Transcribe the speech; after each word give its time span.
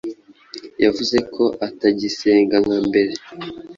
yavuze 0.83 1.17
ko 1.33 1.43
atagisenga 1.67 2.55
nka 2.63 2.77
mbere 2.87 3.13